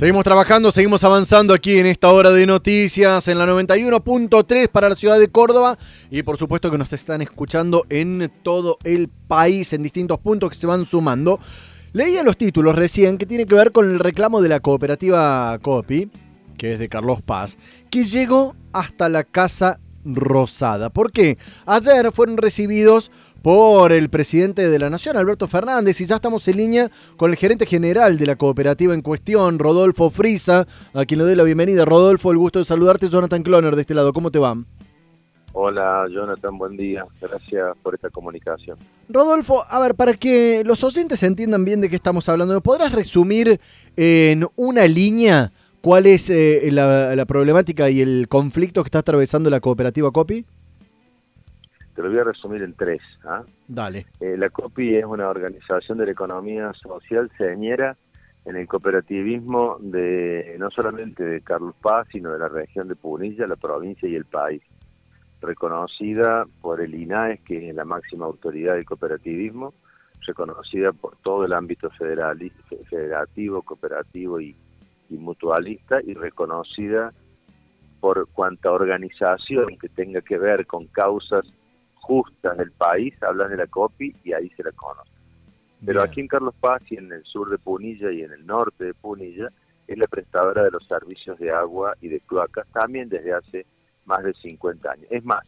[0.00, 4.94] Seguimos trabajando, seguimos avanzando aquí en esta hora de noticias en la 91.3 para la
[4.94, 5.76] ciudad de Córdoba
[6.10, 10.56] y por supuesto que nos están escuchando en todo el país en distintos puntos que
[10.56, 11.38] se van sumando.
[11.92, 16.08] Leía los títulos recién que tiene que ver con el reclamo de la cooperativa COPI,
[16.56, 17.58] que es de Carlos Paz,
[17.90, 20.88] que llegó hasta la Casa Rosada.
[20.88, 21.36] ¿Por qué?
[21.66, 23.10] Ayer fueron recibidos
[23.42, 27.36] por el presidente de la Nación, Alberto Fernández, y ya estamos en línea con el
[27.36, 31.84] gerente general de la cooperativa en cuestión, Rodolfo Frisa, a quien le doy la bienvenida.
[31.84, 34.56] Rodolfo, el gusto de saludarte, Jonathan Cloner de este lado, ¿cómo te va?
[35.52, 38.78] Hola Jonathan, buen día, gracias por esta comunicación.
[39.08, 42.92] Rodolfo, a ver, para que los oyentes entiendan bien de qué estamos hablando, ¿me podrás
[42.92, 43.60] resumir
[43.96, 49.50] en una línea cuál es eh, la, la problemática y el conflicto que está atravesando
[49.50, 50.46] la cooperativa COPI?
[52.00, 53.02] Te lo voy a resumir en tres.
[53.24, 53.42] ¿ah?
[53.68, 54.06] Dale.
[54.20, 57.94] Eh, la COPI es una organización de la economía social señera
[58.46, 63.46] en el cooperativismo de no solamente de Carlos Paz, sino de la región de Punilla,
[63.46, 64.62] la provincia y el país.
[65.42, 69.74] Reconocida por el INAES, que es la máxima autoridad del cooperativismo,
[70.26, 72.38] reconocida por todo el ámbito federal,
[72.88, 74.56] federativo, cooperativo y,
[75.10, 77.12] y mutualista, y reconocida
[78.00, 81.44] por cuanta organización que tenga que ver con causas
[82.10, 85.12] justas del país, hablas de la COPI y ahí se la conoce.
[85.86, 88.84] Pero aquí en Carlos Paz y en el sur de Punilla y en el norte
[88.84, 89.46] de Punilla
[89.86, 93.64] es la prestadora de los servicios de agua y de cloacas también desde hace
[94.06, 95.06] más de 50 años.
[95.08, 95.44] Es más,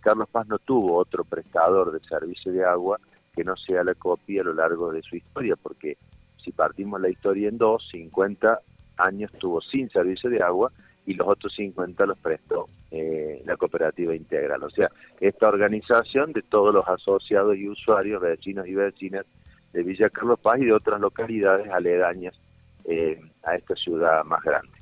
[0.00, 2.98] Carlos Paz no tuvo otro prestador de servicio de agua
[3.36, 5.98] que no sea la COPI a lo largo de su historia, porque
[6.42, 8.60] si partimos la historia en dos, 50
[8.96, 10.72] años tuvo sin servicio de agua
[11.08, 14.62] y los otros 50 los prestó eh, la cooperativa integral.
[14.62, 19.24] O sea, esta organización de todos los asociados y usuarios, vecinos y vecinas
[19.72, 22.38] de Villa Carlos Paz y de otras localidades aledañas
[22.84, 24.76] eh, a esta ciudad más grande.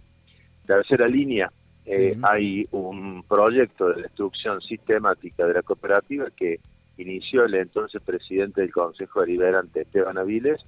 [0.66, 1.48] Tercera línea,
[1.84, 6.58] eh, hay un proyecto de destrucción sistemática de la cooperativa que
[6.97, 10.60] inició el entonces presidente del Consejo Deliberante Esteban Aviles,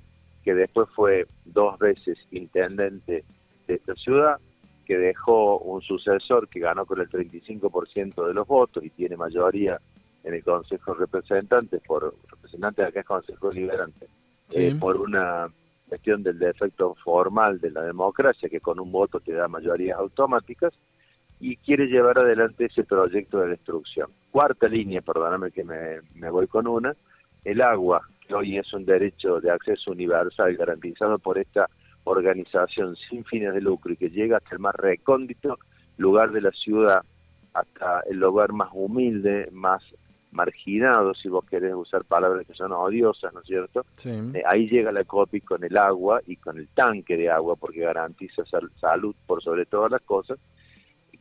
[0.45, 3.25] que después fue dos veces intendente
[3.67, 4.37] de esta ciudad,
[4.89, 9.79] que dejó un sucesor que ganó con el 35% de los votos y tiene mayoría
[10.25, 14.07] en el Consejo de Representantes, por representantes de acá es Consejo Liberante,
[14.55, 15.47] eh, por una
[15.87, 20.73] cuestión del defecto formal de la democracia, que con un voto te da mayorías automáticas,
[21.39, 24.11] y quiere llevar adelante ese proyecto de destrucción.
[24.31, 26.97] Cuarta línea, perdóname que me, me voy con una,
[27.45, 31.69] el agua, que hoy es un derecho de acceso universal garantizado por esta
[32.09, 35.59] organización sin fines de lucro y que llega hasta el más recóndito
[35.97, 37.03] lugar de la ciudad,
[37.53, 39.83] hasta el lugar más humilde, más
[40.31, 43.85] marginado, si vos querés usar palabras que son odiosas, ¿no es cierto?
[44.05, 47.81] Eh, ahí llega la COPI con el agua y con el tanque de agua, porque
[47.81, 48.45] garantiza
[48.81, 50.39] salud por sobre todas las cosas.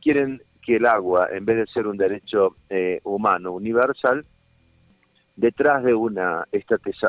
[0.00, 4.24] quieren que el agua, en vez de ser un derecho eh, humano universal,
[5.34, 6.46] detrás de una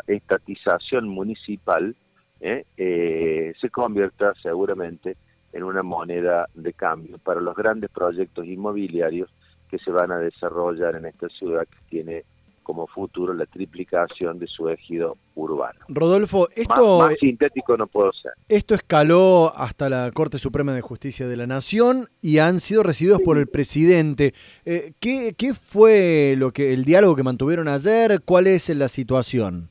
[0.07, 1.95] estatización municipal,
[2.41, 2.65] ¿eh?
[2.77, 5.17] Eh, se convierta seguramente
[5.53, 9.29] en una moneda de cambio para los grandes proyectos inmobiliarios
[9.69, 12.23] que se van a desarrollar en esta ciudad que tiene
[12.63, 15.79] como futuro la triplicación de su ejido urbano.
[15.87, 16.99] Rodolfo, esto...
[16.99, 18.33] Más, sintético no puedo ser.
[18.47, 23.21] Esto escaló hasta la Corte Suprema de Justicia de la Nación y han sido recibidos
[23.21, 24.35] por el presidente.
[24.65, 28.21] Eh, ¿qué, ¿Qué fue lo que el diálogo que mantuvieron ayer?
[28.23, 29.67] ¿Cuál es la situación?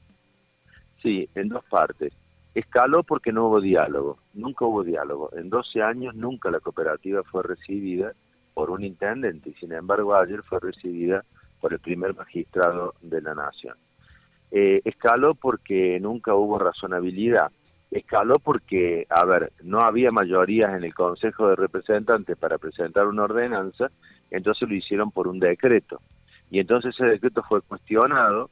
[1.00, 2.12] Sí, en dos partes.
[2.54, 5.31] Escaló porque no hubo diálogo, nunca hubo diálogo.
[5.36, 8.12] En 12 años nunca la cooperativa fue recibida
[8.54, 11.25] por un intendente y sin embargo ayer fue recibida
[11.60, 13.76] por el primer magistrado de la nación.
[14.50, 17.50] Eh, escaló porque nunca hubo razonabilidad.
[17.91, 23.25] Escaló porque, a ver, no había mayorías en el Consejo de Representantes para presentar una
[23.25, 23.91] ordenanza,
[24.31, 26.00] entonces lo hicieron por un decreto.
[26.50, 28.50] Y entonces ese decreto fue cuestionado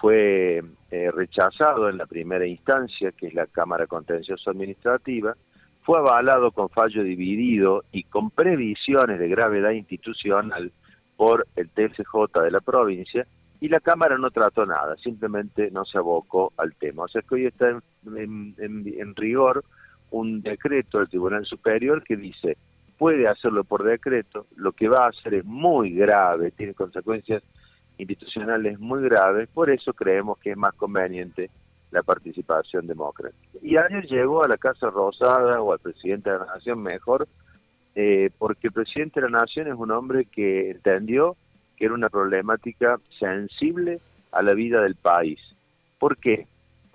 [0.00, 5.36] fue eh, rechazado en la primera instancia, que es la Cámara Contencioso Administrativa,
[5.82, 10.72] fue avalado con fallo dividido y con previsiones de gravedad institucional
[11.16, 13.26] por el TSJ de la provincia,
[13.60, 17.04] y la Cámara no trató nada, simplemente no se abocó al tema.
[17.04, 19.64] O sea que hoy está en, en rigor
[20.10, 22.58] un decreto del Tribunal Superior que dice,
[22.98, 27.42] puede hacerlo por decreto, lo que va a hacer es muy grave, tiene consecuencias
[27.98, 31.50] institucionales muy graves, por eso creemos que es más conveniente
[31.90, 33.58] la participación democrática.
[33.62, 37.28] Y ayer llegó a la Casa Rosada o al presidente de la Nación mejor,
[37.94, 41.36] eh, porque el presidente de la Nación es un hombre que entendió
[41.76, 44.00] que era una problemática sensible
[44.32, 45.38] a la vida del país.
[45.98, 46.46] ¿Por qué?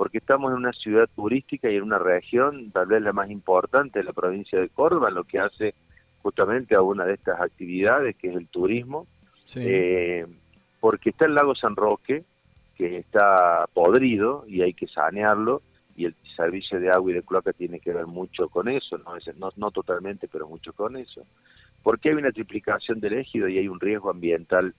[0.02, 4.00] porque estamos en una ciudad turística y en una región, tal vez la más importante
[4.00, 5.76] de la provincia de Córdoba, lo que hace
[6.24, 9.06] justamente a una de estas actividades, que es el turismo,
[9.58, 10.26] eh,
[10.82, 12.26] porque está el lago San Roque,
[12.76, 15.62] que está podrido y hay que sanearlo,
[15.96, 19.14] y el servicio de agua y de cloaca tiene que ver mucho con eso, no,
[19.38, 21.26] no, no totalmente, pero mucho con eso.
[21.82, 24.74] Porque hay una triplicación del ejido y hay un riesgo ambiental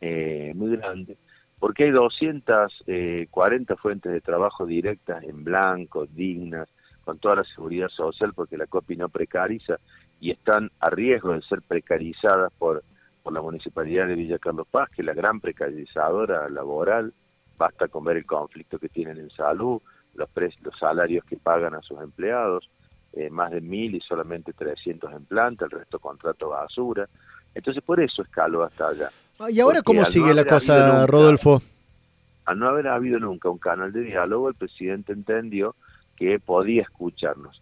[0.00, 1.16] eh, muy grande
[1.58, 6.68] porque hay 240 eh, fuentes de trabajo directas en blanco, dignas,
[7.04, 9.78] con toda la seguridad social, porque la COPI no precariza
[10.20, 12.82] y están a riesgo de ser precarizadas por,
[13.26, 17.12] por la Municipalidad de Villa Carlos Paz, que es la gran precarizadora laboral,
[17.58, 19.82] basta con ver el conflicto que tienen en salud,
[20.14, 20.28] los,
[20.62, 22.70] los salarios que pagan a sus empleados,
[23.14, 27.08] eh, más de mil y solamente 300 en planta, el resto contrato basura.
[27.52, 29.10] Entonces por eso escaló hasta allá.
[29.40, 31.60] Ah, ¿Y ahora cómo sigue la cosa, Rodolfo?
[32.44, 35.74] Al no haber habido nunca un canal de diálogo, el presidente entendió
[36.14, 37.60] que podía escucharnos.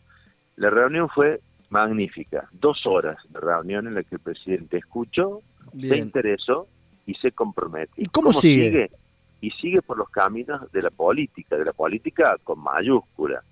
[0.56, 1.40] La reunión fue
[1.70, 5.40] magnífica, dos horas de reunión en la que el presidente escuchó,
[5.80, 6.68] se interesó
[7.06, 8.02] y se comprometió.
[8.04, 8.90] ¿Y cómo, sigue?
[9.40, 13.42] Y sigue por los caminos de la política, de la política con mayúscula,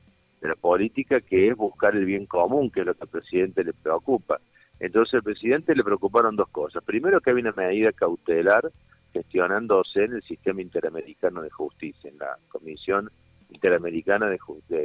[0.40, 3.64] de la política que es buscar el bien común, que es lo que al presidente
[3.64, 4.40] le preocupa.
[4.80, 6.82] Entonces al presidente le preocuparon dos cosas.
[6.82, 8.72] Primero que había una medida cautelar
[9.12, 13.10] gestionándose en el sistema interamericano de justicia, en la Comisión
[13.50, 14.38] Interamericana de,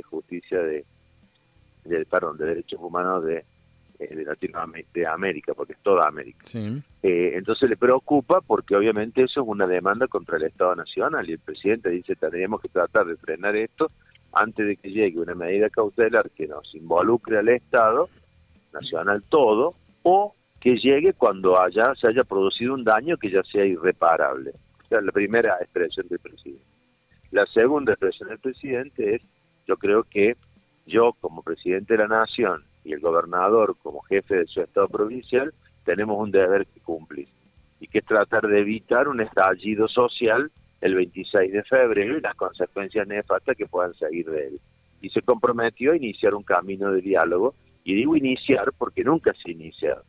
[0.04, 0.86] Justicia de,
[2.10, 3.46] perdón, de Derechos Humanos de,
[4.00, 6.46] de Latinoamérica, de América, porque es toda América.
[6.54, 11.34] Eh, entonces le preocupa porque obviamente eso es una demanda contra el Estado Nacional y
[11.34, 13.92] el presidente dice tendríamos que tratar de frenar esto
[14.34, 18.10] antes de que llegue una medida cautelar que nos involucre al Estado
[18.74, 19.74] Nacional todo
[20.04, 24.52] o que llegue cuando haya se haya producido un daño que ya sea irreparable.
[24.84, 26.64] O sea, la primera expresión del presidente.
[27.32, 29.22] La segunda expresión del presidente es,
[29.68, 30.38] yo creo que
[30.86, 35.54] yo como presidente de la nación y el gobernador como jefe de su estado provincial
[35.84, 37.28] tenemos un deber que cumplir
[37.82, 40.50] y que es tratar de evitar un estallido social
[40.80, 44.60] el 26 de febrero y las consecuencias nefastas que puedan seguir de él.
[45.02, 47.54] Y se comprometió a iniciar un camino de diálogo
[47.84, 50.04] y digo iniciar porque nunca se ha iniciado.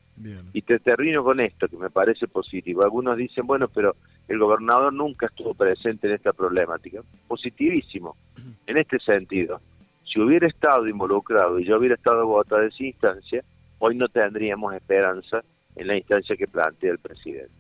[0.53, 2.83] Y te termino con esto que me parece positivo.
[2.83, 3.97] Algunos dicen, bueno, pero
[4.27, 7.03] el gobernador nunca estuvo presente en esta problemática.
[7.27, 8.17] Positivísimo,
[8.67, 9.61] en este sentido.
[10.13, 13.45] Si hubiera estado involucrado y yo hubiera estado votado de esa instancia,
[13.79, 15.43] hoy no tendríamos esperanza
[15.77, 17.53] en la instancia que plantea el presidente.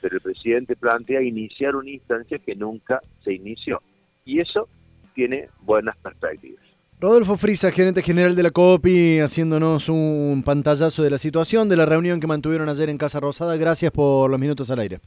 [0.00, 3.82] Pero el presidente plantea iniciar una instancia que nunca se inició.
[4.24, 4.68] Y eso
[5.14, 6.62] tiene buenas perspectivas.
[7.00, 11.86] Rodolfo Frisa, gerente general de la COPI, haciéndonos un pantallazo de la situación, de la
[11.86, 13.56] reunión que mantuvieron ayer en Casa Rosada.
[13.56, 14.98] Gracias por los minutos al aire.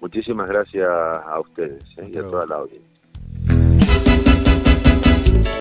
[0.00, 2.87] Muchísimas gracias a ustedes eh, y a toda la audiencia.